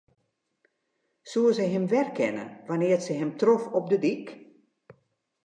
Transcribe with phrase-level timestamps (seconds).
[1.31, 4.27] Soe se him werkenne wannear't se him trof op de dyk?